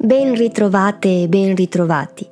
Ben 0.00 0.36
ritrovate 0.36 1.22
e 1.22 1.28
ben 1.28 1.56
ritrovati. 1.56 2.24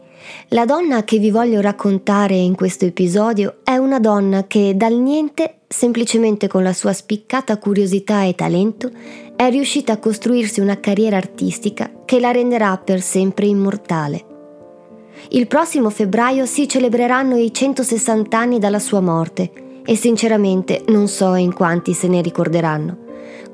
La 0.51 0.65
donna 0.65 1.03
che 1.03 1.19
vi 1.19 1.33
voglio 1.33 1.61
raccontare 1.61 2.37
in 2.37 2.54
questo 2.54 2.85
episodio 2.85 3.57
è 3.65 3.77
una 3.77 3.99
donna 3.99 4.47
che 4.47 4.75
dal 4.77 4.95
niente, 4.95 5.57
semplicemente 5.67 6.47
con 6.47 6.63
la 6.63 6.73
sua 6.73 6.93
spiccata 6.93 7.58
curiosità 7.58 8.22
e 8.22 8.37
talento, 8.37 8.89
è 9.35 9.51
riuscita 9.51 9.94
a 9.94 9.99
costruirsi 9.99 10.61
una 10.61 10.79
carriera 10.79 11.17
artistica 11.17 11.90
che 12.04 12.21
la 12.21 12.31
renderà 12.31 12.79
per 12.79 13.01
sempre 13.01 13.47
immortale. 13.47 14.25
Il 15.30 15.48
prossimo 15.48 15.90
febbraio 15.90 16.47
si 16.47 16.69
celebreranno 16.69 17.37
i 17.37 17.53
160 17.53 18.39
anni 18.39 18.61
dalla 18.61 18.79
sua 18.79 19.01
morte 19.01 19.80
e 19.85 19.97
sinceramente 19.97 20.85
non 20.87 21.09
so 21.09 21.35
in 21.35 21.53
quanti 21.53 21.95
se 21.95 22.07
ne 22.07 22.23
ricorderanno. 22.23 23.05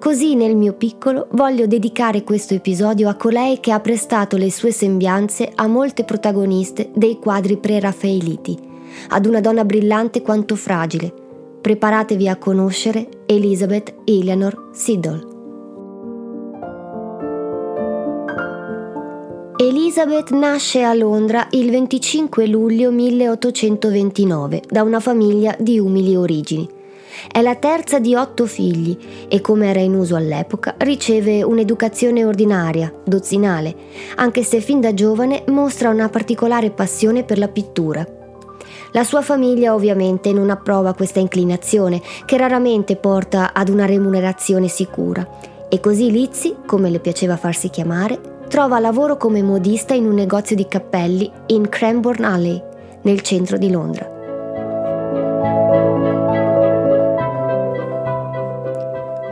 Così 0.02 0.34
nel 0.34 0.56
mio 0.56 0.72
piccolo 0.72 1.28
voglio 1.30 1.68
dedicare 1.68 2.24
questo 2.24 2.54
episodio 2.54 3.08
a 3.08 3.14
colei 3.14 3.60
che 3.60 3.70
ha 3.70 3.78
prestato 3.78 4.36
le 4.36 4.50
sue 4.50 4.72
sembianze 4.72 5.52
a 5.54 5.68
molte 5.68 6.02
protagoniste 6.02 6.90
dei 6.92 7.20
quadri 7.20 7.56
pre-raffaeliti, 7.56 8.58
ad 9.10 9.26
una 9.26 9.38
donna 9.38 9.64
brillante 9.64 10.20
quanto 10.20 10.56
fragile. 10.56 11.14
Preparatevi 11.60 12.28
a 12.28 12.34
conoscere 12.34 13.06
Elizabeth 13.26 13.94
Eleanor 14.02 14.70
Siddle. 14.72 15.26
Elizabeth 19.58 20.30
nasce 20.32 20.82
a 20.82 20.94
Londra 20.94 21.46
il 21.52 21.70
25 21.70 22.48
luglio 22.48 22.90
1829 22.90 24.62
da 24.68 24.82
una 24.82 24.98
famiglia 24.98 25.54
di 25.60 25.78
umili 25.78 26.16
origini. 26.16 26.80
È 27.30 27.40
la 27.40 27.54
terza 27.54 27.98
di 27.98 28.14
otto 28.14 28.46
figli 28.46 28.96
e, 29.28 29.40
come 29.40 29.68
era 29.68 29.80
in 29.80 29.94
uso 29.94 30.16
all'epoca, 30.16 30.74
riceve 30.78 31.42
un'educazione 31.42 32.24
ordinaria, 32.24 32.92
dozzinale, 33.04 33.74
anche 34.16 34.42
se 34.42 34.60
fin 34.60 34.80
da 34.80 34.92
giovane 34.92 35.44
mostra 35.46 35.90
una 35.90 36.08
particolare 36.08 36.70
passione 36.70 37.22
per 37.22 37.38
la 37.38 37.48
pittura. 37.48 38.04
La 38.92 39.04
sua 39.04 39.22
famiglia 39.22 39.72
ovviamente 39.72 40.32
non 40.32 40.50
approva 40.50 40.94
questa 40.94 41.20
inclinazione, 41.20 42.02
che 42.26 42.36
raramente 42.36 42.96
porta 42.96 43.54
ad 43.54 43.68
una 43.68 43.86
remunerazione 43.86 44.68
sicura, 44.68 45.26
e 45.68 45.80
così 45.80 46.10
Lizzie, 46.10 46.56
come 46.66 46.90
le 46.90 46.98
piaceva 46.98 47.36
farsi 47.36 47.70
chiamare, 47.70 48.20
trova 48.48 48.78
lavoro 48.78 49.16
come 49.16 49.42
modista 49.42 49.94
in 49.94 50.06
un 50.06 50.14
negozio 50.14 50.54
di 50.54 50.68
cappelli 50.68 51.30
in 51.46 51.68
Cranbourne 51.70 52.26
Alley, 52.26 52.62
nel 53.02 53.22
centro 53.22 53.56
di 53.56 53.70
Londra. 53.70 54.11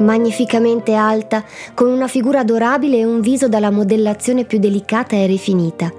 Magnificamente 0.01 0.95
alta, 0.95 1.45
con 1.75 1.89
una 1.89 2.09
figura 2.09 2.41
adorabile 2.41 2.99
e 2.99 3.05
un 3.05 3.21
viso 3.21 3.49
dalla 3.49 3.71
modellazione 3.71 4.45
più 4.45 4.59
delicata 4.59 5.17
e 5.17 5.27
rifinita. 5.27 5.93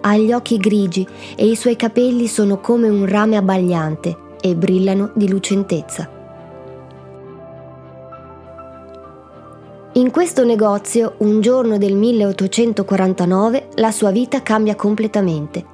Ha 0.00 0.16
gli 0.16 0.32
occhi 0.32 0.56
grigi 0.58 1.06
e 1.36 1.46
i 1.46 1.56
suoi 1.56 1.76
capelli 1.76 2.26
sono 2.26 2.60
come 2.60 2.88
un 2.88 3.04
rame 3.06 3.36
abbagliante 3.36 4.16
e 4.40 4.54
brillano 4.54 5.10
di 5.14 5.28
lucentezza. 5.28 6.16
In 9.92 10.12
questo 10.12 10.44
negozio, 10.44 11.14
un 11.18 11.40
giorno 11.40 11.76
del 11.76 11.96
1849, 11.96 13.68
la 13.76 13.90
sua 13.90 14.12
vita 14.12 14.42
cambia 14.42 14.76
completamente. 14.76 15.64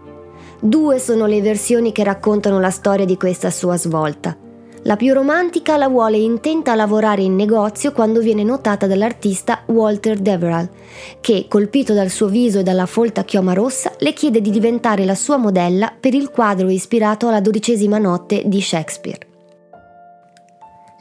Due 0.58 0.98
sono 0.98 1.26
le 1.26 1.42
versioni 1.42 1.92
che 1.92 2.04
raccontano 2.04 2.58
la 2.58 2.70
storia 2.70 3.04
di 3.04 3.18
questa 3.18 3.50
sua 3.50 3.76
svolta. 3.76 4.43
La 4.86 4.96
più 4.96 5.14
romantica 5.14 5.78
la 5.78 5.88
vuole 5.88 6.18
intenta 6.18 6.72
a 6.72 6.74
lavorare 6.74 7.22
in 7.22 7.34
negozio 7.34 7.92
quando 7.92 8.20
viene 8.20 8.42
notata 8.42 8.86
dall'artista 8.86 9.62
Walter 9.68 10.18
Deverell, 10.18 10.68
che, 11.22 11.46
colpito 11.48 11.94
dal 11.94 12.10
suo 12.10 12.26
viso 12.26 12.58
e 12.58 12.62
dalla 12.62 12.84
folta 12.84 13.24
chioma 13.24 13.54
rossa, 13.54 13.92
le 14.00 14.12
chiede 14.12 14.42
di 14.42 14.50
diventare 14.50 15.06
la 15.06 15.14
sua 15.14 15.38
modella 15.38 15.90
per 15.98 16.12
il 16.12 16.28
quadro 16.28 16.68
ispirato 16.68 17.28
alla 17.28 17.40
dodicesima 17.40 17.96
notte 17.96 18.42
di 18.44 18.60
Shakespeare. 18.60 19.32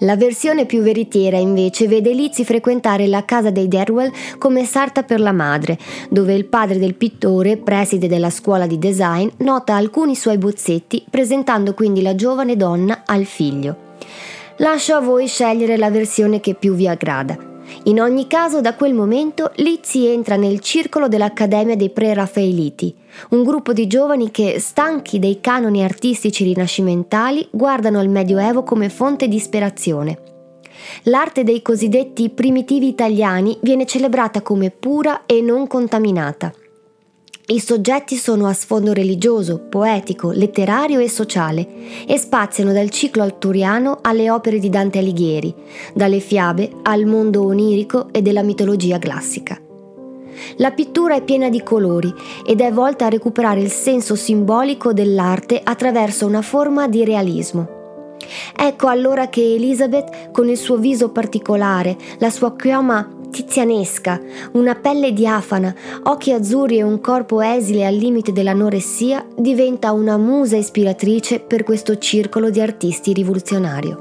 La 0.04 0.18
versione 0.18 0.66
più 0.66 0.82
veritiera 0.82 1.38
invece 1.38 1.88
vede 1.88 2.14
Lizzie 2.14 2.44
frequentare 2.44 3.08
la 3.08 3.24
casa 3.24 3.52
dei 3.52 3.70
Derwell 3.70 4.12
come 4.38 4.66
sarta 4.66 5.04
per 5.04 5.22
la 5.22 5.32
madre, 5.32 5.78
dove 6.10 6.34
il 6.34 6.46
padre 6.46 6.78
del 6.78 6.96
pittore, 6.96 7.56
preside 7.56 8.08
della 8.08 8.30
scuola 8.30 8.68
di 8.68 8.78
design, 8.78 9.30
nota 9.38 9.76
alcuni 9.76 10.16
suoi 10.16 10.38
bozzetti, 10.38 11.06
presentando 11.10 11.74
quindi 11.74 12.02
la 12.02 12.16
giovane 12.16 12.58
donna 12.58 13.04
al 13.06 13.24
figlio. 13.24 13.83
Lascio 14.64 14.96
a 14.96 15.02
voi 15.02 15.28
scegliere 15.28 15.76
la 15.76 15.90
versione 15.90 16.40
che 16.40 16.54
più 16.54 16.74
vi 16.74 16.88
aggrada. 16.88 17.38
In 17.84 18.00
ogni 18.00 18.28
caso, 18.28 18.62
da 18.62 18.76
quel 18.76 18.94
momento 18.94 19.52
Lizzie 19.56 20.14
entra 20.14 20.38
nel 20.38 20.62
circolo 20.62 21.10
dell'Accademia 21.10 21.76
dei 21.76 21.90
Pre-Raffaeliti, 21.90 22.96
un 23.32 23.44
gruppo 23.44 23.74
di 23.74 23.88
giovani 23.88 24.32
che, 24.32 24.62
stanchi 24.62 25.20
dei 25.20 25.42
canoni 25.42 25.84
artistici 25.84 26.46
rinascimentali, 26.46 27.46
guardano 27.52 28.00
al 28.00 28.08
Medioevo 28.08 28.64
come 28.64 28.88
fonte 28.88 29.28
di 29.28 29.36
ispirazione. 29.36 30.20
L'arte 31.04 31.44
dei 31.44 31.62
cosiddetti 31.62 32.30
primitivi 32.30 32.88
italiani 32.88 33.58
viene 33.62 33.86
celebrata 33.86 34.42
come 34.42 34.70
pura 34.70 35.26
e 35.26 35.42
non 35.42 35.68
contaminata. 35.68 36.54
I 37.46 37.60
soggetti 37.60 38.16
sono 38.16 38.48
a 38.48 38.54
sfondo 38.54 38.94
religioso, 38.94 39.60
poetico, 39.68 40.32
letterario 40.32 41.00
e 41.00 41.10
sociale 41.10 41.68
e 42.08 42.18
spaziano 42.18 42.72
dal 42.72 42.90
ciclo 42.90 43.22
alturiano 43.22 44.00
alle 44.02 44.32
opere 44.32 44.60
di 44.60 44.70
Dante 44.70 45.00
Alighieri, 45.00 45.54
dalle 45.94 46.22
fiabe 46.22 46.72
al 46.84 47.04
mondo 47.04 47.44
onirico 47.44 48.14
e 48.14 48.22
della 48.22 48.44
mitologia 48.44 48.98
classica. 48.98 49.60
La 50.56 50.72
pittura 50.72 51.16
è 51.16 51.22
piena 51.22 51.50
di 51.50 51.62
colori 51.64 52.14
ed 52.48 52.62
è 52.62 52.72
volta 52.72 53.08
a 53.08 53.10
recuperare 53.10 53.60
il 53.60 53.72
senso 53.72 54.16
simbolico 54.16 54.94
dell'arte 54.94 55.60
attraverso 55.62 56.26
una 56.26 56.42
forma 56.42 56.88
di 56.88 57.04
realismo. 57.04 57.68
Ecco 58.56 58.88
allora 58.88 59.28
che 59.28 59.42
Elizabeth, 59.42 60.32
con 60.32 60.48
il 60.48 60.58
suo 60.58 60.78
viso 60.78 61.10
particolare, 61.10 61.98
la 62.20 62.30
sua 62.30 62.56
chioma 62.56 63.06
tizianesca, 63.34 64.22
una 64.52 64.76
pelle 64.76 65.12
diafana, 65.12 65.74
occhi 66.04 66.32
azzurri 66.32 66.78
e 66.78 66.84
un 66.84 67.02
corpo 67.02 67.42
esile 67.42 67.84
al 67.86 67.96
limite 67.96 68.32
dell'anoressia, 68.32 69.26
diventa 69.36 69.92
una 69.92 70.18
musa 70.18 70.56
ispiratrice 70.56 71.40
per 71.40 71.64
questo 71.64 71.98
circolo 71.98 72.52
di 72.52 72.62
artisti 72.62 73.12
rivoluzionario. 73.12 73.98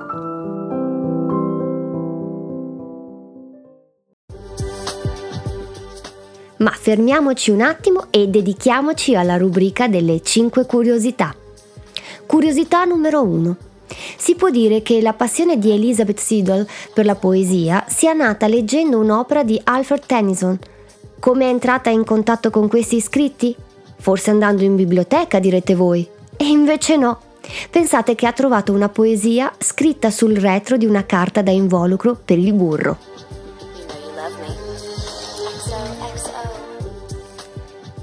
Ma 6.59 6.71
fermiamoci 6.71 7.51
un 7.51 7.63
attimo 7.63 8.07
e 8.11 8.29
dedichiamoci 8.29 9.17
alla 9.17 9.39
rubrica 9.39 9.89
delle 9.89 10.21
5 10.21 10.67
curiosità. 10.67 11.35
Curiosità 12.27 12.85
numero 12.85 13.23
1. 13.23 13.57
Si 14.17 14.35
può 14.35 14.51
dire 14.51 14.83
che 14.83 15.01
la 15.01 15.13
passione 15.13 15.59
di 15.59 15.71
Elizabeth 15.71 16.19
Siddle 16.19 16.67
per 16.93 17.05
la 17.05 17.15
poesia 17.15 17.85
sia 17.89 18.13
nata 18.13 18.47
leggendo 18.47 18.99
un'opera 18.99 19.43
di 19.43 19.61
Alfred 19.63 20.07
Tennyson. 20.07 20.59
Come 21.19 21.45
è 21.45 21.49
entrata 21.49 21.91
in 21.91 22.05
contatto 22.05 22.51
con 22.51 22.69
questi 22.69 23.01
scritti? 23.01 23.55
Forse 23.97 24.31
andando 24.31 24.63
in 24.63 24.75
biblioteca, 24.75 25.39
direte 25.39 25.75
voi. 25.75 26.07
E 26.37 26.49
invece 26.49 26.97
no. 26.97 27.21
Pensate 27.71 28.15
che 28.15 28.27
ha 28.27 28.33
trovato 28.33 28.73
una 28.73 28.89
poesia 28.89 29.53
scritta 29.59 30.11
sul 30.11 30.37
retro 30.37 30.77
di 30.77 30.87
una 30.87 31.05
carta 31.05 31.43
da 31.43 31.51
involucro 31.51 32.19
per 32.25 32.39
il 32.39 32.53
burro. 32.53 32.99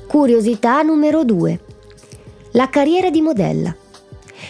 Curiosità 0.08 0.82
numero 0.82 1.24
2. 1.24 1.60
La 2.54 2.70
carriera 2.70 3.10
di 3.10 3.22
modella. 3.22 3.76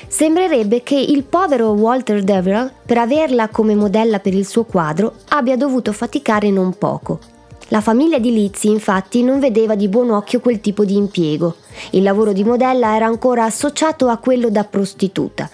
Sembrerebbe 0.09 0.81
che 0.81 0.95
il 0.95 1.23
povero 1.23 1.69
Walter 1.69 2.23
Deverell, 2.23 2.71
per 2.83 2.97
averla 2.97 3.47
come 3.47 3.75
modella 3.75 4.19
per 4.19 4.33
il 4.33 4.45
suo 4.45 4.63
quadro, 4.65 5.13
abbia 5.29 5.55
dovuto 5.55 5.93
faticare 5.93 6.49
non 6.49 6.75
poco. 6.77 7.19
La 7.67 7.79
famiglia 7.79 8.17
di 8.17 8.33
Lizzie 8.33 8.71
infatti 8.71 9.21
non 9.21 9.39
vedeva 9.39 9.75
di 9.75 9.87
buon 9.87 10.09
occhio 10.09 10.39
quel 10.39 10.59
tipo 10.59 10.83
di 10.83 10.95
impiego. 10.95 11.57
Il 11.91 12.01
lavoro 12.01 12.33
di 12.33 12.43
modella 12.43 12.95
era 12.95 13.05
ancora 13.05 13.43
associato 13.43 14.07
a 14.07 14.17
quello 14.17 14.49
da 14.49 14.63
prostituta. 14.63 15.47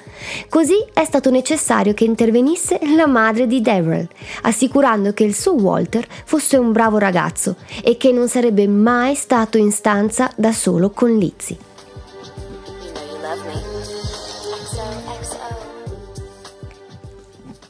Così 0.47 0.75
è 0.93 1.03
stato 1.03 1.29
necessario 1.29 1.93
che 1.93 2.05
intervenisse 2.05 2.79
la 2.95 3.07
madre 3.07 3.47
di 3.47 3.59
Deverell, 3.59 4.07
assicurando 4.43 5.11
che 5.11 5.25
il 5.25 5.35
suo 5.35 5.55
Walter 5.55 6.07
fosse 6.23 6.55
un 6.55 6.71
bravo 6.71 6.97
ragazzo 6.97 7.57
e 7.83 7.97
che 7.97 8.13
non 8.13 8.29
sarebbe 8.29 8.65
mai 8.69 9.15
stato 9.15 9.57
in 9.57 9.73
stanza 9.73 10.31
da 10.37 10.53
solo 10.53 10.91
con 10.91 11.17
Lizzie. 11.17 11.57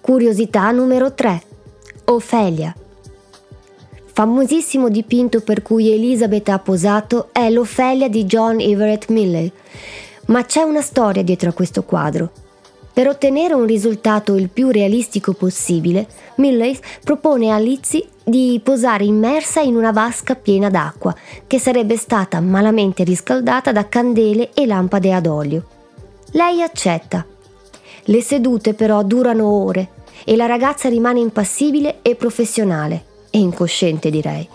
Curiosità 0.05 0.69
numero 0.69 1.15
3. 1.15 1.41
Ofelia. 2.05 2.75
Famosissimo 4.13 4.87
dipinto 4.87 5.41
per 5.41 5.63
cui 5.63 5.91
Elizabeth 5.91 6.47
ha 6.49 6.59
posato 6.59 7.29
è 7.31 7.49
l'Ofelia 7.49 8.07
di 8.07 8.25
John 8.25 8.59
Everett 8.59 9.09
Milley, 9.09 9.51
ma 10.27 10.45
c'è 10.45 10.61
una 10.61 10.81
storia 10.81 11.23
dietro 11.23 11.49
a 11.49 11.53
questo 11.53 11.81
quadro. 11.81 12.29
Per 12.93 13.07
ottenere 13.07 13.55
un 13.55 13.65
risultato 13.65 14.35
il 14.35 14.49
più 14.49 14.69
realistico 14.69 15.33
possibile, 15.33 16.05
Millais 16.35 16.79
propone 17.03 17.49
a 17.49 17.57
Lizzie 17.57 18.05
di 18.23 18.61
posare 18.63 19.05
immersa 19.05 19.61
in 19.61 19.75
una 19.75 19.91
vasca 19.91 20.35
piena 20.35 20.69
d'acqua, 20.69 21.15
che 21.47 21.57
sarebbe 21.57 21.97
stata 21.97 22.39
malamente 22.41 23.03
riscaldata 23.03 23.71
da 23.71 23.89
candele 23.89 24.51
e 24.53 24.67
lampade 24.67 25.11
ad 25.11 25.25
olio. 25.25 25.65
Lei 26.33 26.61
accetta. 26.61 27.25
Le 28.07 28.21
sedute 28.21 28.75
però 28.75 29.01
durano 29.01 29.47
ore 29.47 29.93
e 30.25 30.35
la 30.35 30.47
ragazza 30.47 30.89
rimane 30.89 31.21
impassibile 31.21 31.99
e 32.01 32.15
professionale, 32.15 33.05
e 33.29 33.39
incosciente 33.39 34.09
direi 34.09 34.45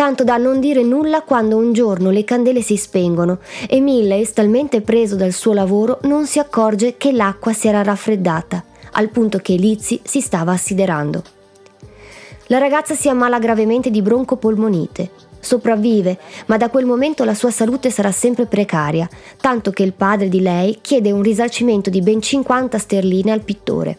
tanto 0.00 0.24
da 0.24 0.38
non 0.38 0.60
dire 0.60 0.82
nulla 0.82 1.20
quando 1.20 1.58
un 1.58 1.74
giorno 1.74 2.08
le 2.08 2.24
candele 2.24 2.62
si 2.62 2.78
spengono 2.78 3.38
e 3.68 3.80
Millais, 3.80 4.32
talmente 4.32 4.80
preso 4.80 5.14
dal 5.14 5.32
suo 5.32 5.52
lavoro, 5.52 5.98
non 6.04 6.26
si 6.26 6.38
accorge 6.38 6.96
che 6.96 7.12
l'acqua 7.12 7.52
si 7.52 7.68
era 7.68 7.82
raffreddata, 7.82 8.64
al 8.92 9.10
punto 9.10 9.40
che 9.40 9.56
Lizzie 9.56 10.00
si 10.02 10.22
stava 10.22 10.52
assiderando. 10.52 11.22
La 12.46 12.56
ragazza 12.56 12.94
si 12.94 13.10
ammala 13.10 13.38
gravemente 13.38 13.90
di 13.90 14.00
broncopolmonite. 14.00 15.10
Sopravvive, 15.38 16.18
ma 16.46 16.56
da 16.56 16.70
quel 16.70 16.86
momento 16.86 17.24
la 17.24 17.34
sua 17.34 17.50
salute 17.50 17.90
sarà 17.90 18.10
sempre 18.10 18.46
precaria, 18.46 19.06
tanto 19.38 19.70
che 19.70 19.82
il 19.82 19.92
padre 19.92 20.30
di 20.30 20.40
lei 20.40 20.78
chiede 20.80 21.12
un 21.12 21.20
risarcimento 21.20 21.90
di 21.90 22.00
ben 22.00 22.22
50 22.22 22.78
sterline 22.78 23.32
al 23.32 23.42
pittore. 23.42 23.96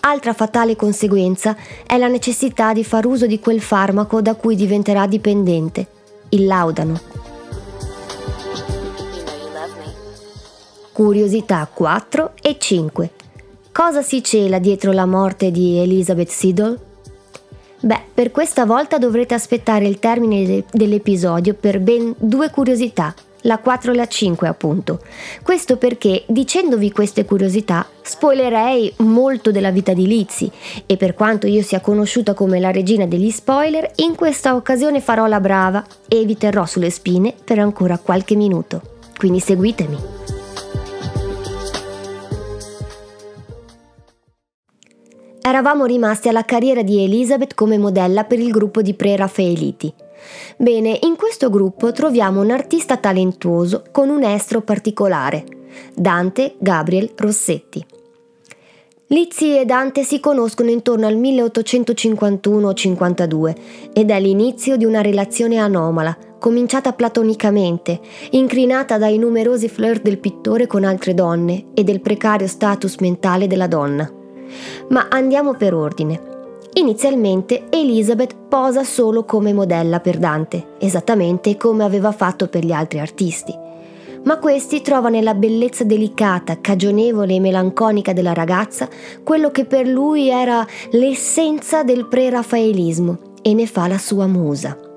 Altra 0.00 0.32
fatale 0.32 0.76
conseguenza 0.76 1.54
è 1.86 1.98
la 1.98 2.08
necessità 2.08 2.72
di 2.72 2.84
far 2.84 3.04
uso 3.04 3.26
di 3.26 3.38
quel 3.38 3.60
farmaco 3.60 4.22
da 4.22 4.34
cui 4.34 4.56
diventerà 4.56 5.06
dipendente, 5.06 5.86
il 6.30 6.46
laudano. 6.46 7.00
Curiosità 10.92 11.68
4 11.72 12.32
e 12.40 12.56
5. 12.58 13.10
Cosa 13.72 14.02
si 14.02 14.22
cela 14.22 14.58
dietro 14.58 14.92
la 14.92 15.06
morte 15.06 15.50
di 15.50 15.78
Elizabeth 15.78 16.30
Siddle? 16.30 16.78
Beh, 17.80 18.00
per 18.12 18.30
questa 18.30 18.64
volta 18.64 18.98
dovrete 18.98 19.34
aspettare 19.34 19.86
il 19.86 19.98
termine 19.98 20.64
dell'episodio 20.70 21.54
per 21.54 21.78
ben 21.80 22.14
due 22.18 22.50
curiosità 22.50 23.14
la 23.42 23.58
4 23.58 23.92
e 23.92 23.94
la 23.94 24.06
5 24.06 24.48
appunto. 24.48 25.00
Questo 25.42 25.76
perché 25.76 26.24
dicendovi 26.26 26.92
queste 26.92 27.24
curiosità 27.24 27.86
spoilerei 28.02 28.92
molto 28.98 29.50
della 29.50 29.70
vita 29.70 29.92
di 29.92 30.06
Lizzie 30.06 30.50
e 30.86 30.96
per 30.96 31.14
quanto 31.14 31.46
io 31.46 31.62
sia 31.62 31.80
conosciuta 31.80 32.34
come 32.34 32.60
la 32.60 32.70
regina 32.70 33.06
degli 33.06 33.30
spoiler, 33.30 33.90
in 33.96 34.14
questa 34.14 34.54
occasione 34.54 35.00
farò 35.00 35.26
la 35.26 35.40
brava 35.40 35.84
e 36.08 36.24
vi 36.24 36.36
terrò 36.36 36.66
sulle 36.66 36.90
spine 36.90 37.34
per 37.44 37.58
ancora 37.58 37.98
qualche 37.98 38.34
minuto. 38.34 38.82
Quindi 39.16 39.40
seguitemi. 39.40 40.19
Eravamo 45.50 45.84
rimasti 45.84 46.28
alla 46.28 46.44
carriera 46.44 46.82
di 46.82 47.02
Elizabeth 47.02 47.54
come 47.54 47.76
modella 47.76 48.22
per 48.22 48.38
il 48.38 48.52
gruppo 48.52 48.82
di 48.82 48.94
pre-raffaeliti. 48.94 49.92
Bene, 50.56 50.96
in 51.02 51.16
questo 51.16 51.50
gruppo 51.50 51.90
troviamo 51.90 52.40
un 52.40 52.52
artista 52.52 52.98
talentuoso 52.98 53.82
con 53.90 54.10
un 54.10 54.22
estro 54.22 54.60
particolare, 54.60 55.44
Dante 55.92 56.54
Gabriel 56.56 57.10
Rossetti. 57.16 57.84
Lizzie 59.08 59.62
e 59.62 59.64
Dante 59.64 60.04
si 60.04 60.20
conoscono 60.20 60.70
intorno 60.70 61.08
al 61.08 61.16
1851-52 61.16 63.54
ed 63.92 64.08
è 64.08 64.20
l'inizio 64.20 64.76
di 64.76 64.84
una 64.84 65.00
relazione 65.00 65.56
anomala, 65.56 66.16
cominciata 66.38 66.92
platonicamente, 66.92 67.98
incrinata 68.30 68.98
dai 68.98 69.18
numerosi 69.18 69.68
flirt 69.68 70.02
del 70.02 70.20
pittore 70.20 70.68
con 70.68 70.84
altre 70.84 71.12
donne 71.12 71.70
e 71.74 71.82
del 71.82 72.00
precario 72.00 72.46
status 72.46 72.98
mentale 72.98 73.48
della 73.48 73.66
donna. 73.66 74.14
Ma 74.88 75.06
andiamo 75.10 75.54
per 75.54 75.74
ordine. 75.74 76.28
Inizialmente 76.74 77.64
Elizabeth 77.68 78.36
posa 78.48 78.84
solo 78.84 79.24
come 79.24 79.52
modella 79.52 80.00
per 80.00 80.18
Dante, 80.18 80.74
esattamente 80.78 81.56
come 81.56 81.82
aveva 81.82 82.12
fatto 82.12 82.48
per 82.48 82.64
gli 82.64 82.72
altri 82.72 83.00
artisti. 83.00 83.52
Ma 84.22 84.38
questi 84.38 84.82
trova 84.82 85.08
nella 85.08 85.34
bellezza 85.34 85.82
delicata, 85.82 86.60
cagionevole 86.60 87.34
e 87.34 87.40
melanconica 87.40 88.12
della 88.12 88.34
ragazza 88.34 88.88
quello 89.24 89.50
che 89.50 89.64
per 89.64 89.86
lui 89.86 90.28
era 90.28 90.66
l'essenza 90.90 91.82
del 91.82 92.06
pre-raffaelismo 92.06 93.18
e 93.42 93.54
ne 93.54 93.66
fa 93.66 93.88
la 93.88 93.98
sua 93.98 94.26
musa. 94.26 94.89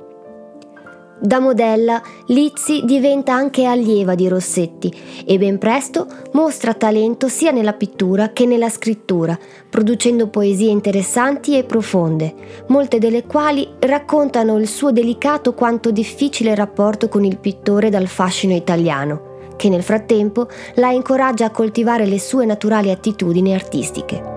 Da 1.24 1.40
modella, 1.40 2.02
Lizzie 2.26 2.84
diventa 2.84 3.34
anche 3.34 3.64
allieva 3.64 4.14
di 4.14 4.28
Rossetti 4.28 4.94
e 5.26 5.38
ben 5.38 5.58
presto 5.58 6.06
mostra 6.34 6.74
talento 6.74 7.30
sia 7.30 7.52
nella 7.52 7.72
pittura 7.72 8.34
che 8.34 8.46
nella 8.46 8.68
scrittura, 8.68 9.40
producendo 9.70 10.28
poesie 10.28 10.70
interessanti 10.70 11.58
e 11.58 11.64
profonde, 11.64 12.34
molte 12.68 12.98
delle 12.98 13.24
quali 13.24 13.66
raccontano 13.80 14.58
il 14.58 14.68
suo 14.68 14.92
delicato 14.92 15.54
quanto 15.54 15.92
difficile 15.92 16.56
rapporto 16.56 17.08
con 17.08 17.24
il 17.24 17.38
pittore 17.38 17.90
dal 17.90 18.08
fascino 18.08 18.54
italiano, 18.54 19.54
che 19.56 19.70
nel 19.70 19.82
frattempo 19.82 20.50
la 20.76 20.92
incoraggia 20.92 21.46
a 21.46 21.52
coltivare 21.52 22.06
le 22.06 22.20
sue 22.20 22.46
naturali 22.46 22.92
attitudini 22.92 23.54
artistiche. 23.54 24.32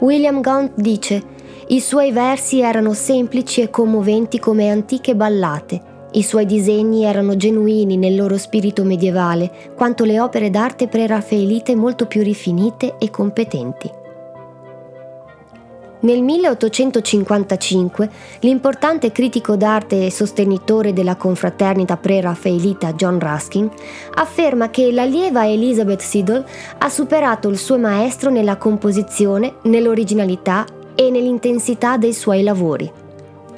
William 0.00 0.40
Gaunt 0.40 0.72
dice 0.76 1.36
i 1.70 1.80
suoi 1.80 2.12
versi 2.12 2.60
erano 2.60 2.94
semplici 2.94 3.60
e 3.60 3.68
commoventi 3.68 4.38
come 4.38 4.70
antiche 4.70 5.14
ballate. 5.14 5.96
I 6.12 6.22
suoi 6.22 6.46
disegni 6.46 7.04
erano 7.04 7.36
genuini 7.36 7.98
nel 7.98 8.16
loro 8.16 8.38
spirito 8.38 8.84
medievale, 8.84 9.72
quanto 9.74 10.04
le 10.04 10.18
opere 10.18 10.48
d'arte 10.48 10.88
pre-raffaelite 10.88 11.76
molto 11.76 12.06
più 12.06 12.22
rifinite 12.22 12.94
e 12.98 13.10
competenti. 13.10 13.90
Nel 16.00 16.22
1855 16.22 18.10
l'importante 18.40 19.12
critico 19.12 19.56
d'arte 19.56 20.06
e 20.06 20.10
sostenitore 20.10 20.94
della 20.94 21.16
confraternita 21.16 21.96
pre-raffaelita 21.98 22.94
John 22.94 23.18
Ruskin 23.18 23.68
afferma 24.14 24.70
che 24.70 24.90
l'allieva 24.92 25.46
Elizabeth 25.46 26.00
Siddle 26.00 26.46
ha 26.78 26.88
superato 26.88 27.48
il 27.48 27.58
suo 27.58 27.78
maestro 27.78 28.30
nella 28.30 28.56
composizione, 28.56 29.56
nell'originalità 29.64 30.64
e 31.00 31.10
nell'intensità 31.10 31.96
dei 31.96 32.12
suoi 32.12 32.42
lavori. 32.42 32.90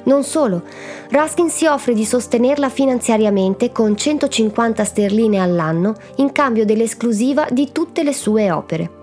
Non 0.03 0.23
solo, 0.23 0.61
Ruskin 1.09 1.49
si 1.49 1.65
offre 1.65 1.95
di 1.95 2.05
sostenerla 2.05 2.69
finanziariamente 2.69 3.71
con 3.71 3.97
150 3.97 4.83
sterline 4.83 5.39
all'anno 5.39 5.95
in 6.17 6.31
cambio 6.31 6.65
dell'esclusiva 6.65 7.47
di 7.49 7.71
tutte 7.71 8.03
le 8.03 8.13
sue 8.13 8.51
opere. 8.51 8.99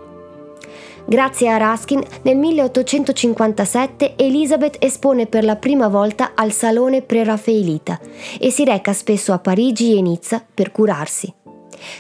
Grazie 1.05 1.49
a 1.49 1.57
Ruskin, 1.57 2.03
nel 2.23 2.37
1857 2.37 4.15
Elizabeth 4.17 4.77
espone 4.79 5.27
per 5.27 5.43
la 5.43 5.57
prima 5.57 5.89
volta 5.89 6.33
al 6.35 6.53
Salone 6.53 7.03
Preraffaelita 7.03 7.99
e 8.39 8.51
si 8.51 8.65
reca 8.65 8.93
spesso 8.93 9.33
a 9.33 9.39
Parigi 9.39 9.97
e 9.97 10.03
Nizza 10.03 10.45
per 10.55 10.71
curarsi. 10.71 11.38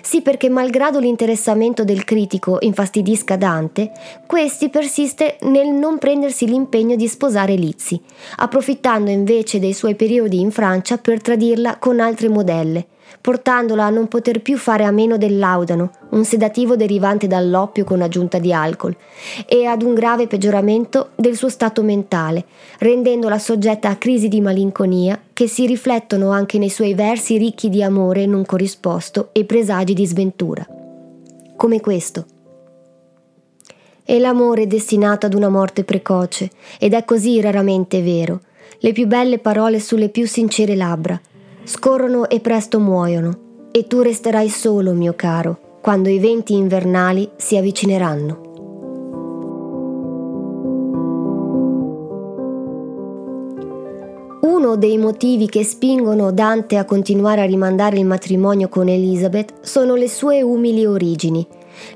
Sì, 0.02 0.22
perché 0.22 0.48
malgrado 0.48 0.98
l'interessamento 0.98 1.84
del 1.84 2.04
critico 2.04 2.58
infastidisca 2.60 3.36
Dante, 3.36 3.92
questi 4.26 4.68
persiste 4.68 5.38
nel 5.42 5.68
non 5.68 5.98
prendersi 5.98 6.46
l'impegno 6.46 6.96
di 6.96 7.08
sposare 7.08 7.54
Lizzie, 7.54 8.00
approfittando 8.36 9.10
invece 9.10 9.58
dei 9.58 9.72
suoi 9.72 9.94
periodi 9.94 10.40
in 10.40 10.50
Francia 10.50 10.98
per 10.98 11.20
tradirla 11.20 11.78
con 11.78 12.00
altre 12.00 12.28
modelle, 12.28 12.86
portandola 13.20 13.84
a 13.84 13.90
non 13.90 14.08
poter 14.08 14.42
più 14.42 14.56
fare 14.56 14.84
a 14.84 14.90
meno 14.90 15.16
del 15.16 15.38
laudano, 15.38 15.90
un 16.10 16.24
sedativo 16.24 16.76
derivante 16.76 17.26
dall'oppio 17.26 17.84
con 17.84 18.02
aggiunta 18.02 18.38
di 18.38 18.52
alcol, 18.52 18.96
e 19.46 19.66
ad 19.66 19.82
un 19.82 19.94
grave 19.94 20.26
peggioramento 20.26 21.10
del 21.14 21.36
suo 21.36 21.48
stato 21.48 21.82
mentale, 21.82 22.44
rendendola 22.78 23.38
soggetta 23.38 23.88
a 23.88 23.96
crisi 23.96 24.28
di 24.28 24.40
malinconia 24.40 25.20
che 25.32 25.48
si 25.48 25.66
riflettono 25.66 26.30
anche 26.30 26.58
nei 26.58 26.70
suoi 26.70 26.94
versi 26.94 27.36
ricchi 27.38 27.68
di 27.68 27.82
amore 27.82 28.26
non 28.26 28.44
corrisposto 28.44 29.30
e 29.32 29.44
presagi 29.44 29.94
di 29.94 30.06
sventura. 30.06 30.66
Come 31.56 31.80
questo. 31.80 32.26
E 34.04 34.18
l'amore 34.18 34.62
è 34.62 34.66
destinato 34.66 35.26
ad 35.26 35.34
una 35.34 35.48
morte 35.48 35.84
precoce, 35.84 36.50
ed 36.78 36.94
è 36.94 37.04
così 37.04 37.40
raramente 37.40 38.00
vero. 38.00 38.40
Le 38.78 38.92
più 38.92 39.06
belle 39.06 39.38
parole 39.38 39.80
sulle 39.80 40.08
più 40.08 40.26
sincere 40.26 40.76
labbra, 40.76 41.20
scorrono 41.68 42.30
e 42.30 42.40
presto 42.40 42.80
muoiono, 42.80 43.68
e 43.70 43.86
tu 43.86 44.00
resterai 44.00 44.48
solo, 44.48 44.94
mio 44.94 45.12
caro, 45.14 45.78
quando 45.82 46.08
i 46.08 46.18
venti 46.18 46.54
invernali 46.54 47.28
si 47.36 47.58
avvicineranno. 47.58 48.46
Uno 54.40 54.76
dei 54.76 54.96
motivi 54.96 55.46
che 55.46 55.62
spingono 55.62 56.32
Dante 56.32 56.78
a 56.78 56.86
continuare 56.86 57.42
a 57.42 57.44
rimandare 57.44 57.98
il 57.98 58.06
matrimonio 58.06 58.68
con 58.68 58.88
Elizabeth 58.88 59.60
sono 59.60 59.94
le 59.94 60.08
sue 60.08 60.40
umili 60.40 60.86
origini. 60.86 61.46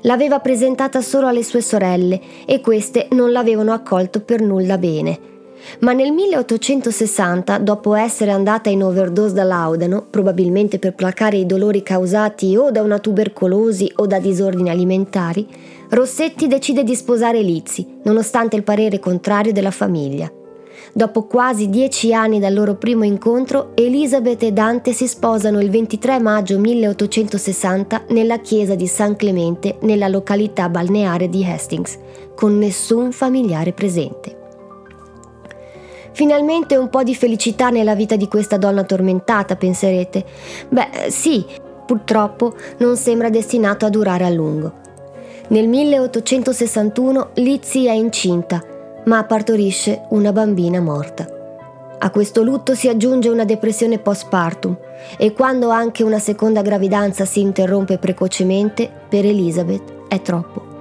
L'aveva 0.01 0.39
presentata 0.39 1.01
solo 1.01 1.27
alle 1.27 1.43
sue 1.43 1.61
sorelle 1.61 2.21
e 2.45 2.61
queste 2.61 3.07
non 3.11 3.31
l'avevano 3.31 3.73
accolto 3.73 4.21
per 4.21 4.41
nulla 4.41 4.77
bene. 4.77 5.32
Ma 5.79 5.93
nel 5.93 6.11
1860, 6.11 7.57
dopo 7.59 7.95
essere 7.95 8.31
andata 8.31 8.69
in 8.69 8.83
overdose 8.83 9.33
da 9.33 9.43
Laudano, 9.43 10.05
probabilmente 10.09 10.79
per 10.79 10.93
placare 10.93 11.37
i 11.37 11.45
dolori 11.45 11.83
causati 11.83 12.55
o 12.55 12.71
da 12.71 12.81
una 12.81 12.99
tubercolosi 12.99 13.91
o 13.97 14.05
da 14.05 14.19
disordini 14.19 14.69
alimentari, 14.69 15.47
Rossetti 15.89 16.47
decide 16.47 16.83
di 16.83 16.95
sposare 16.95 17.41
Lizzie, 17.41 17.85
nonostante 18.03 18.55
il 18.55 18.63
parere 18.63 18.99
contrario 18.99 19.51
della 19.51 19.71
famiglia. 19.71 20.31
Dopo 20.91 21.25
quasi 21.25 21.69
dieci 21.69 22.13
anni 22.13 22.39
dal 22.39 22.53
loro 22.53 22.75
primo 22.75 23.03
incontro, 23.03 23.71
Elisabeth 23.75 24.43
e 24.43 24.51
Dante 24.51 24.91
si 24.91 25.07
sposano 25.07 25.59
il 25.59 25.69
23 25.69 26.19
maggio 26.19 26.59
1860 26.59 28.05
nella 28.09 28.39
chiesa 28.39 28.75
di 28.75 28.87
San 28.87 29.15
Clemente 29.15 29.77
nella 29.81 30.07
località 30.07 30.69
balneare 30.69 31.29
di 31.29 31.43
Hastings, 31.43 31.97
con 32.35 32.57
nessun 32.57 33.11
familiare 33.11 33.71
presente. 33.71 34.42
Finalmente 36.13 36.75
un 36.75 36.89
po' 36.89 37.03
di 37.03 37.15
felicità 37.15 37.69
nella 37.69 37.95
vita 37.95 38.15
di 38.15 38.27
questa 38.27 38.57
donna 38.57 38.83
tormentata, 38.83 39.55
penserete. 39.55 40.23
Beh, 40.69 41.09
sì, 41.09 41.45
purtroppo 41.85 42.55
non 42.77 42.95
sembra 42.95 43.29
destinato 43.29 43.85
a 43.85 43.89
durare 43.89 44.23
a 44.23 44.29
lungo. 44.29 44.81
Nel 45.49 45.67
1861 45.67 47.31
Lizzie 47.35 47.89
è 47.89 47.93
incinta 47.93 48.63
ma 49.05 49.23
partorisce 49.23 50.05
una 50.09 50.31
bambina 50.31 50.79
morta. 50.79 51.27
A 51.99 52.09
questo 52.09 52.43
lutto 52.43 52.75
si 52.75 52.89
aggiunge 52.89 53.29
una 53.29 53.45
depressione 53.45 53.99
postpartum 53.99 54.77
e 55.17 55.33
quando 55.33 55.69
anche 55.69 56.03
una 56.03 56.19
seconda 56.19 56.61
gravidanza 56.61 57.25
si 57.25 57.39
interrompe 57.39 57.97
precocemente, 57.97 58.91
per 59.07 59.25
Elizabeth 59.25 60.07
è 60.07 60.21
troppo. 60.21 60.71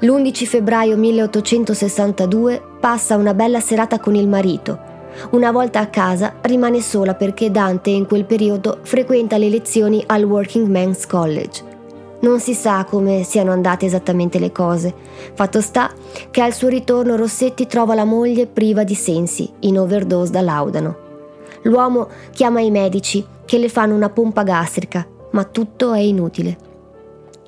L'11 0.00 0.44
febbraio 0.44 0.96
1862 0.96 2.67
passa 2.78 3.16
una 3.16 3.34
bella 3.34 3.60
serata 3.60 3.98
con 3.98 4.14
il 4.14 4.28
marito. 4.28 4.86
Una 5.30 5.50
volta 5.50 5.80
a 5.80 5.88
casa 5.88 6.34
rimane 6.42 6.80
sola 6.80 7.14
perché 7.14 7.50
Dante 7.50 7.90
in 7.90 8.06
quel 8.06 8.24
periodo 8.24 8.78
frequenta 8.82 9.36
le 9.36 9.48
lezioni 9.48 10.02
al 10.06 10.24
Working 10.24 10.68
Men's 10.68 11.06
College 11.06 11.76
non 12.20 12.40
si 12.40 12.54
sa 12.54 12.84
come 12.84 13.22
siano 13.22 13.52
andate 13.52 13.86
esattamente 13.86 14.38
le 14.38 14.50
cose. 14.50 14.92
Fatto 15.34 15.60
sta 15.60 15.92
che 16.30 16.40
al 16.40 16.52
suo 16.52 16.68
ritorno 16.68 17.16
Rossetti 17.16 17.66
trova 17.66 17.94
la 17.94 18.04
moglie 18.04 18.46
priva 18.46 18.82
di 18.82 18.94
sensi, 18.94 19.48
in 19.60 19.78
overdose 19.78 20.32
da 20.32 20.40
Laudano. 20.40 21.06
L'uomo 21.62 22.08
chiama 22.32 22.60
i 22.60 22.70
medici 22.70 23.24
che 23.44 23.58
le 23.58 23.68
fanno 23.68 23.94
una 23.94 24.08
pompa 24.08 24.42
gastrica, 24.42 25.06
ma 25.30 25.44
tutto 25.44 25.92
è 25.92 26.00
inutile. 26.00 26.56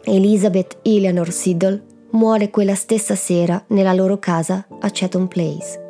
Elizabeth 0.04 0.78
Eleanor 0.82 1.30
Siddle 1.30 1.82
muore 2.10 2.50
quella 2.50 2.74
stessa 2.74 3.14
sera 3.14 3.62
nella 3.68 3.92
loro 3.92 4.18
casa 4.18 4.66
a 4.80 4.88
Chatham 4.92 5.26
Place. 5.26 5.88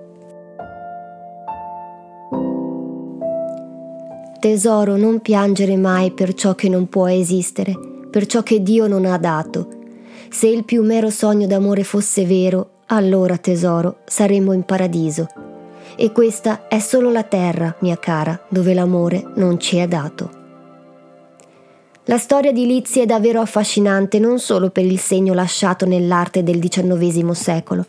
Tesoro, 4.39 4.97
non 4.97 5.21
piangere 5.21 5.77
mai 5.77 6.13
per 6.13 6.35
ciò 6.35 6.55
che 6.55 6.69
non 6.69 6.89
può 6.89 7.07
esistere 7.09 7.91
per 8.11 8.27
ciò 8.27 8.43
che 8.43 8.63
Dio 8.63 8.89
non 8.89 9.07
ha 9.07 9.17
dato. 9.17 9.69
Se 10.29 10.49
il 10.49 10.65
più 10.65 10.83
mero 10.83 11.11
sogno 11.11 11.47
d'amore 11.47 11.85
fosse 11.85 12.27
vero, 12.27 12.71
allora 12.87 13.39
tesoro, 13.39 13.99
saremmo 14.05 14.53
in 14.53 14.65
paradiso. 14.65 15.29
E 15.97 16.13
questa 16.13 16.67
è 16.69 16.81
solo 16.81 17.11
la 17.11 17.23
terra, 17.23 17.75
mia 17.81 17.99
cara, 17.99 18.47
dove 18.49 18.75
l'amore 18.75 19.25
non 19.37 19.59
ci 19.59 19.77
è 19.77 19.87
dato. 19.87 20.40
La 22.05 22.17
storia 22.17 22.51
di 22.51 22.65
Lizzie 22.65 23.03
è 23.03 23.07
davvero 23.07 23.43
affascinante 23.43 24.19
non 24.19 24.39
solo 24.39 24.71
per 24.71 24.87
il 24.87 24.99
segno 24.99 25.35
lasciato 25.35 25.85
nell'arte 25.85 26.43
del 26.43 26.59
XIX 26.59 27.31
secolo, 27.33 27.85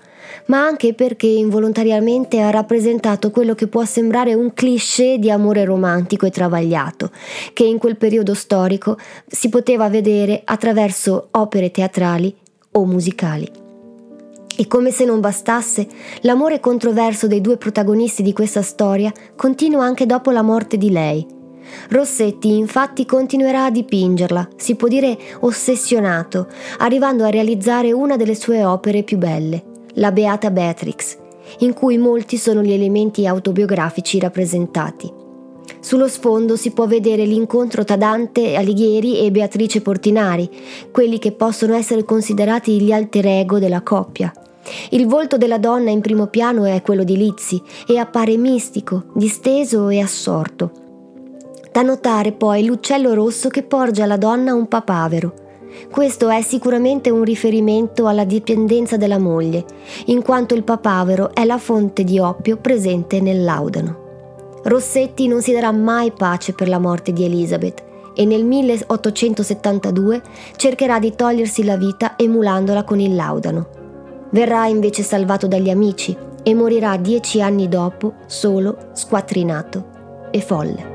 ma 0.47 0.65
anche 0.65 0.93
perché 0.93 1.27
involontariamente 1.27 2.41
ha 2.41 2.49
rappresentato 2.49 3.31
quello 3.31 3.55
che 3.55 3.67
può 3.67 3.85
sembrare 3.85 4.33
un 4.33 4.53
cliché 4.53 5.17
di 5.17 5.31
amore 5.31 5.63
romantico 5.63 6.25
e 6.25 6.29
travagliato, 6.29 7.09
che 7.53 7.63
in 7.63 7.77
quel 7.77 7.95
periodo 7.95 8.33
storico 8.33 8.97
si 9.25 9.47
poteva 9.47 9.87
vedere 9.87 10.41
attraverso 10.43 11.29
opere 11.31 11.71
teatrali 11.71 12.35
o 12.71 12.85
musicali. 12.85 13.49
E 14.57 14.67
come 14.67 14.91
se 14.91 15.05
non 15.05 15.21
bastasse, 15.21 15.87
l'amore 16.21 16.59
controverso 16.59 17.27
dei 17.27 17.39
due 17.39 17.55
protagonisti 17.55 18.21
di 18.21 18.33
questa 18.33 18.61
storia 18.61 19.11
continua 19.37 19.85
anche 19.85 20.05
dopo 20.05 20.31
la 20.31 20.41
morte 20.41 20.77
di 20.77 20.91
lei. 20.91 21.39
Rossetti 21.89 22.55
infatti 22.55 23.05
continuerà 23.05 23.65
a 23.65 23.71
dipingerla, 23.71 24.49
si 24.55 24.75
può 24.75 24.87
dire 24.87 25.17
ossessionato, 25.39 26.47
arrivando 26.79 27.23
a 27.23 27.29
realizzare 27.29 27.91
una 27.91 28.17
delle 28.17 28.35
sue 28.35 28.63
opere 28.63 29.03
più 29.03 29.17
belle, 29.17 29.63
la 29.95 30.11
Beata 30.11 30.51
Beatrix, 30.51 31.17
in 31.59 31.73
cui 31.73 31.97
molti 31.97 32.37
sono 32.37 32.61
gli 32.61 32.71
elementi 32.71 33.27
autobiografici 33.27 34.19
rappresentati. 34.19 35.19
Sullo 35.79 36.07
sfondo 36.07 36.55
si 36.55 36.71
può 36.71 36.85
vedere 36.85 37.25
l'incontro 37.25 37.83
tra 37.83 37.95
Dante 37.95 38.55
Alighieri 38.55 39.19
e 39.19 39.31
Beatrice 39.31 39.81
Portinari, 39.81 40.49
quelli 40.91 41.17
che 41.17 41.31
possono 41.31 41.73
essere 41.73 42.03
considerati 42.03 42.79
gli 42.79 42.91
alter 42.91 43.25
ego 43.25 43.57
della 43.57 43.81
coppia. 43.81 44.31
Il 44.91 45.07
volto 45.07 45.37
della 45.37 45.57
donna 45.57 45.89
in 45.89 46.01
primo 46.01 46.27
piano 46.27 46.65
è 46.65 46.81
quello 46.81 47.03
di 47.03 47.17
Lizzi 47.17 47.61
e 47.87 47.97
appare 47.97 48.37
mistico, 48.37 49.05
disteso 49.15 49.89
e 49.89 49.99
assorto. 49.99 50.71
Da 51.71 51.83
notare 51.83 52.33
poi 52.33 52.65
l'uccello 52.65 53.13
rosso 53.13 53.47
che 53.47 53.63
porge 53.63 54.01
alla 54.01 54.17
donna 54.17 54.53
un 54.53 54.67
papavero. 54.67 55.33
Questo 55.89 56.27
è 56.27 56.41
sicuramente 56.41 57.09
un 57.09 57.23
riferimento 57.23 58.07
alla 58.07 58.25
dipendenza 58.25 58.97
della 58.97 59.17
moglie, 59.17 59.63
in 60.07 60.21
quanto 60.21 60.53
il 60.53 60.63
papavero 60.63 61.33
è 61.33 61.45
la 61.45 61.57
fonte 61.57 62.03
di 62.03 62.19
oppio 62.19 62.57
presente 62.57 63.21
nel 63.21 63.45
laudano. 63.45 63.99
Rossetti 64.63 65.29
non 65.29 65.41
si 65.41 65.53
darà 65.53 65.71
mai 65.71 66.11
pace 66.11 66.51
per 66.51 66.67
la 66.67 66.77
morte 66.77 67.13
di 67.13 67.23
Elizabeth 67.23 67.83
e 68.13 68.25
nel 68.25 68.43
1872 68.43 70.21
cercherà 70.57 70.99
di 70.99 71.15
togliersi 71.15 71.63
la 71.63 71.77
vita 71.77 72.15
emulandola 72.17 72.83
con 72.83 72.99
il 72.99 73.15
laudano. 73.15 73.69
Verrà 74.31 74.67
invece 74.67 75.03
salvato 75.03 75.47
dagli 75.47 75.69
amici 75.69 76.15
e 76.43 76.53
morirà 76.53 76.97
dieci 76.97 77.41
anni 77.41 77.69
dopo 77.69 78.15
solo, 78.25 78.89
squattrinato 78.91 80.29
e 80.31 80.41
folle. 80.41 80.90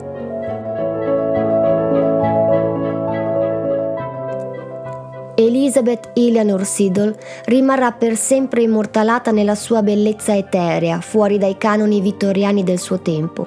Elizabeth 5.67 6.11
Eleanor 6.15 6.65
Siddle 6.65 7.19
rimarrà 7.47 7.91
per 7.91 8.17
sempre 8.17 8.63
immortalata 8.63 9.33
nella 9.33 9.57
sua 9.57 9.83
bellezza 9.83 10.37
eterea, 10.37 11.01
fuori 11.01 11.39
dai 11.39 11.59
canoni 11.59 12.01
vittoriani 12.01 12.63
del 12.63 12.79
suo 12.79 13.01
tempo. 13.01 13.45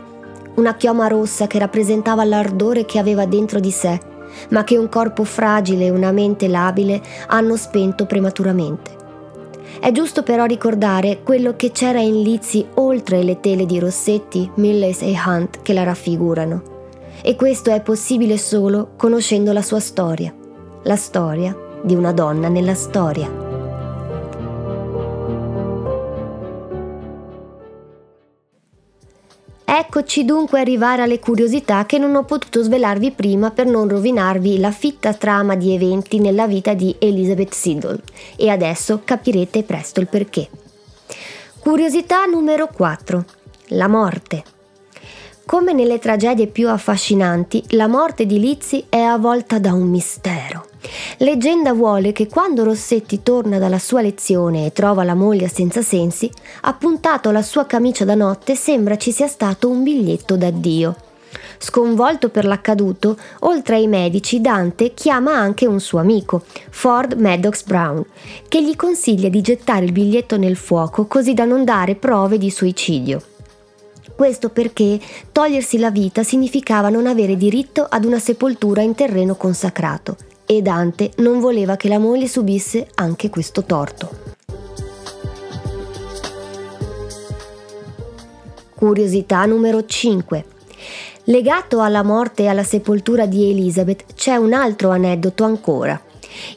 Una 0.55 0.75
chioma 0.75 1.07
rossa 1.07 1.47
che 1.47 1.59
rappresentava 1.59 2.25
l'ardore 2.25 2.83
che 2.83 2.99
aveva 2.99 3.25
dentro 3.25 3.61
di 3.61 3.71
sé, 3.71 3.97
ma 4.49 4.65
che 4.65 4.75
un 4.75 4.89
corpo 4.89 5.23
fragile 5.23 5.85
e 5.85 5.91
una 5.91 6.11
mente 6.11 6.49
labile 6.49 7.01
hanno 7.27 7.55
spento 7.55 8.05
prematuramente. 8.05 8.91
È 9.79 9.89
giusto 9.93 10.21
però 10.21 10.43
ricordare 10.43 11.21
quello 11.23 11.55
che 11.55 11.71
c'era 11.71 12.01
in 12.01 12.21
Lizzie 12.21 12.67
oltre 12.73 13.23
le 13.23 13.39
tele 13.39 13.65
di 13.65 13.79
Rossetti, 13.79 14.51
Milles 14.55 15.01
e 15.03 15.15
Hunt 15.25 15.61
che 15.61 15.71
la 15.71 15.83
raffigurano. 15.83 16.63
E 17.21 17.37
questo 17.37 17.71
è 17.71 17.81
possibile 17.81 18.37
solo 18.37 18.89
conoscendo 18.97 19.53
la 19.53 19.61
sua 19.61 19.79
storia. 19.79 20.33
La 20.83 20.97
storia 20.97 21.67
di 21.83 21.95
una 21.95 22.11
donna 22.11 22.47
nella 22.47 22.73
storia. 22.73 23.47
Eccoci 29.71 30.25
dunque 30.25 30.59
arrivare 30.59 31.03
alle 31.03 31.19
curiosità 31.19 31.85
che 31.85 31.97
non 31.97 32.15
ho 32.15 32.23
potuto 32.23 32.61
svelarvi 32.61 33.11
prima 33.11 33.51
per 33.51 33.65
non 33.65 33.87
rovinarvi 33.87 34.59
la 34.59 34.71
fitta 34.71 35.13
trama 35.13 35.55
di 35.55 35.73
eventi 35.73 36.19
nella 36.19 36.47
vita 36.47 36.73
di 36.73 36.95
Elizabeth 36.99 37.53
Siddle 37.53 37.99
e 38.35 38.49
adesso 38.49 39.01
capirete 39.03 39.63
presto 39.63 39.99
il 39.99 40.07
perché. 40.07 40.49
Curiosità 41.59 42.25
numero 42.25 42.67
4. 42.67 43.25
La 43.69 43.87
morte. 43.87 44.43
Come 45.45 45.73
nelle 45.73 45.97
tragedie 45.97 46.47
più 46.47 46.69
affascinanti, 46.69 47.63
la 47.69 47.87
morte 47.87 48.25
di 48.25 48.39
Lizzie 48.39 48.85
è 48.89 48.99
avvolta 48.99 49.59
da 49.59 49.73
un 49.73 49.89
mistero. 49.89 50.68
Leggenda 51.17 51.73
vuole 51.73 52.13
che 52.13 52.27
quando 52.27 52.63
Rossetti 52.63 53.21
torna 53.21 53.57
dalla 53.59 53.79
sua 53.79 54.01
lezione 54.01 54.65
e 54.65 54.71
trova 54.71 55.03
la 55.03 55.15
moglie 55.15 55.49
senza 55.49 55.81
sensi, 55.81 56.31
appuntato 56.61 57.29
alla 57.29 57.41
sua 57.41 57.65
camicia 57.65 58.05
da 58.05 58.15
notte 58.15 58.55
sembra 58.55 58.97
ci 58.97 59.11
sia 59.11 59.27
stato 59.27 59.69
un 59.69 59.83
biglietto 59.83 60.37
d'addio. 60.37 60.95
Sconvolto 61.57 62.29
per 62.29 62.45
l'accaduto, 62.45 63.17
oltre 63.39 63.75
ai 63.75 63.87
medici, 63.87 64.39
Dante 64.39 64.93
chiama 64.93 65.33
anche 65.33 65.67
un 65.67 65.81
suo 65.81 65.99
amico, 65.99 66.43
Ford 66.69 67.19
Maddox 67.19 67.63
Brown, 67.63 68.03
che 68.47 68.63
gli 68.63 68.77
consiglia 68.77 69.27
di 69.27 69.41
gettare 69.41 69.83
il 69.83 69.91
biglietto 69.91 70.37
nel 70.37 70.55
fuoco 70.55 71.05
così 71.05 71.33
da 71.33 71.43
non 71.43 71.65
dare 71.65 71.95
prove 71.95 72.37
di 72.37 72.49
suicidio. 72.49 73.21
Questo 74.15 74.49
perché 74.49 74.99
togliersi 75.31 75.77
la 75.77 75.91
vita 75.91 76.23
significava 76.23 76.89
non 76.89 77.05
avere 77.05 77.35
diritto 77.35 77.85
ad 77.87 78.05
una 78.05 78.19
sepoltura 78.19 78.81
in 78.81 78.95
terreno 78.95 79.35
consacrato 79.35 80.15
e 80.51 80.63
Dante 80.63 81.11
non 81.17 81.39
voleva 81.39 81.75
che 81.75 81.87
la 81.87 81.99
moglie 81.99 82.27
subisse 82.27 82.87
anche 82.95 83.29
questo 83.29 83.65
torto. 83.65 84.09
Curiosità 88.73 89.45
numero 89.45 89.85
5. 89.85 90.45
Legato 91.25 91.81
alla 91.81 92.01
morte 92.01 92.43
e 92.43 92.47
alla 92.47 92.63
sepoltura 92.63 93.27
di 93.27 93.51
Elizabeth 93.51 94.15
c'è 94.15 94.37
un 94.37 94.53
altro 94.53 94.89
aneddoto 94.89 95.43
ancora. 95.43 96.01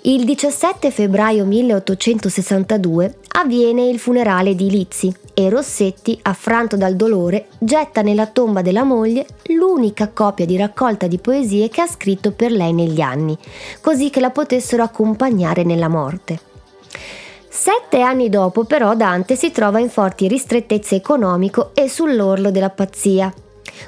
Il 0.03 0.25
17 0.25 0.91
febbraio 0.91 1.45
1862 1.45 3.17
avviene 3.33 3.89
il 3.89 3.99
funerale 3.99 4.55
di 4.55 4.71
Lizzi 4.71 5.13
e 5.35 5.49
Rossetti, 5.49 6.19
affranto 6.23 6.77
dal 6.77 6.95
dolore, 6.95 7.47
getta 7.59 8.03
nella 8.03 8.27
tomba 8.27 8.63
della 8.63 8.85
moglie 8.85 9.27
l'unica 9.47 10.09
copia 10.09 10.45
di 10.45 10.57
raccolta 10.57 11.07
di 11.07 11.19
poesie 11.19 11.69
che 11.69 11.81
ha 11.81 11.87
scritto 11.87 12.33
per 12.33 12.51
lei 12.51 12.73
negli 12.73 13.01
anni, 13.01 13.37
così 13.81 14.11
che 14.11 14.21
la 14.21 14.31
potessero 14.31 14.83
accompagnare 14.83 15.63
nella 15.63 15.89
morte. 15.89 16.41
Sette 17.49 18.01
anni 18.01 18.29
dopo 18.29 18.65
però 18.65 18.95
Dante 18.95 19.37
si 19.37 19.51
trova 19.51 19.79
in 19.79 19.91
forti 19.91 20.27
ristrettezze 20.27 20.97
economico 20.97 21.71
e 21.75 21.89
sull'orlo 21.89 22.51
della 22.51 22.71
pazzia. 22.71 23.33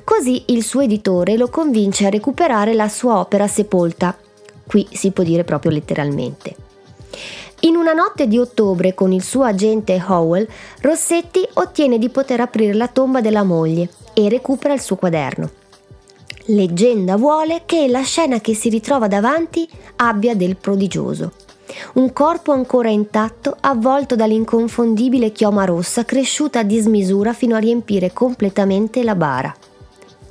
Così 0.05 0.45
il 0.49 0.63
suo 0.63 0.81
editore 0.81 1.37
lo 1.37 1.49
convince 1.49 2.07
a 2.07 2.11
recuperare 2.11 2.75
la 2.75 2.89
sua 2.89 3.19
opera 3.19 3.47
sepolta. 3.47 4.17
Qui 4.67 4.87
si 4.93 5.11
può 5.13 5.25
dire 5.25 5.45
proprio 5.45 5.71
letteralmente. 5.71 6.55
In 7.65 7.77
una 7.77 7.95
notte 7.95 8.27
di 8.29 8.39
ottobre 8.39 8.93
con 8.93 9.11
il 9.11 9.23
suo 9.23 9.43
agente 9.45 10.03
Howell, 10.07 10.47
Rossetti 10.83 11.49
ottiene 11.55 11.97
di 11.97 12.11
poter 12.11 12.41
aprire 12.41 12.75
la 12.75 12.89
tomba 12.89 13.23
della 13.23 13.43
moglie 13.43 13.89
e 14.13 14.29
recupera 14.29 14.75
il 14.75 14.83
suo 14.83 14.97
quaderno. 14.97 15.51
Leggenda 16.49 17.17
vuole 17.17 17.63
che 17.65 17.89
la 17.89 18.03
scena 18.03 18.39
che 18.41 18.55
si 18.55 18.69
ritrova 18.69 19.09
davanti 19.09 19.67
abbia 19.97 20.37
del 20.37 20.57
prodigioso. 20.57 21.33
Un 21.95 22.13
corpo 22.13 22.53
ancora 22.53 22.91
intatto, 22.91 23.57
avvolto 23.61 24.15
dall'inconfondibile 24.15 25.33
chioma 25.33 25.65
rossa 25.65 26.05
cresciuta 26.05 26.59
a 26.59 26.65
dismisura 26.65 27.33
fino 27.33 27.57
a 27.57 27.61
riempire 27.61 28.13
completamente 28.13 29.03
la 29.03 29.15
bara. 29.15 29.55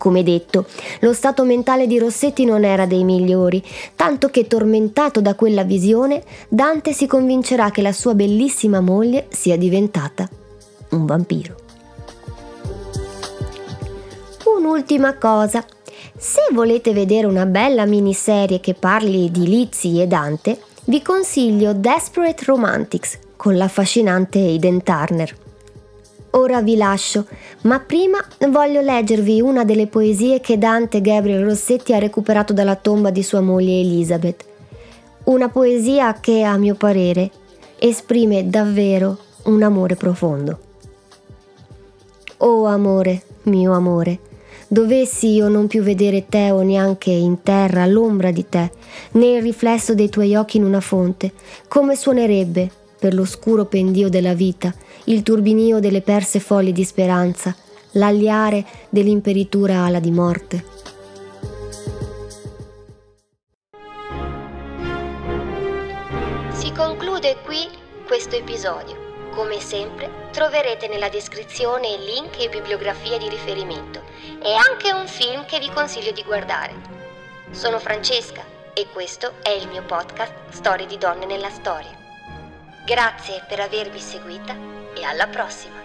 Come 0.04 0.22
detto, 0.22 0.66
lo 1.00 1.14
stato 1.14 1.46
mentale 1.46 1.88
di 1.88 1.98
Rossetti 1.98 2.44
non 2.44 2.66
era 2.66 2.86
dei 2.86 3.06
migliori, 3.06 3.64
tanto 3.96 4.28
che 4.28 4.48
tormentato 4.48 5.22
da 5.22 5.34
quella 5.34 5.64
visione, 5.64 6.22
Dante 6.50 6.92
si 6.92 7.08
convincerà 7.08 7.72
che 7.72 7.82
la 7.82 7.94
sua 7.94 8.14
bellissima 8.14 8.82
moglie 8.82 9.28
sia 9.30 9.58
diventata 9.58 10.28
un 10.90 11.06
vampiro. 11.06 11.56
Un'ultima 14.58 15.16
cosa. 15.18 15.64
Se 16.18 16.50
volete 16.52 16.92
vedere 16.92 17.26
una 17.26 17.46
bella 17.46 17.86
miniserie 17.86 18.60
che 18.60 18.74
parli 18.74 19.32
di 19.32 19.48
Lizzie 19.48 20.04
e 20.04 20.08
Dante, 20.08 20.60
vi 20.84 21.02
consiglio 21.02 21.72
Desperate 21.72 22.44
Romantics 22.44 23.20
con 23.38 23.56
l'affascinante 23.56 24.40
Aiden 24.40 24.84
Turner. 24.84 25.43
Ora 26.36 26.64
vi 26.64 26.76
lascio, 26.76 27.28
ma 27.62 27.80
prima 27.80 28.18
voglio 28.50 28.82
leggervi 28.82 29.40
una 29.40 29.64
delle 29.64 29.86
poesie 29.86 30.40
che 30.40 30.58
Dante 30.58 31.00
Gabriel 31.00 31.44
Rossetti 31.44 31.94
ha 31.94 32.00
recuperato 32.00 32.54
dalla 32.54 32.76
tomba 32.76 33.12
di 33.12 33.22
sua 33.22 33.40
moglie 33.40 33.80
Elizabeth. 33.80 34.44
Una 35.26 35.50
poesia 35.50 36.20
che, 36.20 36.42
a 36.42 36.58
mio 36.58 36.74
parere, 36.74 37.30
esprime 37.78 38.50
davvero 38.50 39.18
un 39.44 39.62
amore 39.62 39.96
profondo. 39.96 40.60
Oh 42.38 42.66
amore, 42.66 43.22
mio 43.44 43.74
amore, 43.74 44.20
dovessi 44.68 45.34
io 45.36 45.50
non 45.50 45.68
più 45.68 45.84
vedere 45.84 46.26
te 46.28 46.50
o 46.50 46.64
neanche 46.64 47.12
in 47.12 47.44
terra 47.44 47.86
l'ombra 47.86 48.32
di 48.32 48.50
te, 48.50 48.72
né 49.12 49.36
il 49.36 49.44
riflesso 49.44 49.94
dei 49.94 50.10
tuoi 50.10 50.36
occhi 50.36 50.58
in 50.58 50.66
una 50.66 50.82
fonte, 50.82 51.32
come 51.68 51.96
suonerebbe, 51.96 52.72
per 53.04 53.14
l'oscuro 53.14 53.66
pendio 53.66 54.08
della 54.08 54.34
vita, 54.34 54.74
il 55.06 55.24
turbinio 55.24 55.82
delle 55.82 56.00
perse 56.00 56.40
foglie 56.40 56.72
di 56.72 56.86
speranza, 56.86 57.54
l'agliare 57.94 58.64
dell'imperitura 58.88 59.84
ala 59.84 60.00
di 60.00 60.10
morte. 60.10 60.64
Si 66.54 66.72
conclude 66.72 67.36
qui 67.44 67.68
questo 68.08 68.38
episodio. 68.38 68.96
Come 69.36 69.60
sempre 69.60 70.10
troverete 70.32 70.88
nella 70.88 71.10
descrizione 71.10 71.98
link 71.98 72.40
e 72.40 72.48
bibliografia 72.48 73.18
di 73.18 73.28
riferimento 73.28 74.00
e 74.42 74.54
anche 74.54 74.94
un 74.94 75.08
film 75.08 75.46
che 75.46 75.60
vi 75.60 75.70
consiglio 75.74 76.14
di 76.14 76.24
guardare. 76.24 76.74
Sono 77.52 77.80
Francesca 77.80 78.46
e 78.74 78.88
questo 78.94 79.34
è 79.42 79.50
il 79.50 79.68
mio 79.68 79.84
podcast 79.84 80.32
Storie 80.52 80.86
di 80.86 80.98
donne 80.98 81.26
nella 81.26 81.50
storia. 81.50 82.03
Grazie 82.86 83.42
per 83.48 83.62
avermi 83.62 84.00
seguita 84.00 84.54
e 84.94 85.04
alla 85.06 85.28
prossima! 85.28 85.83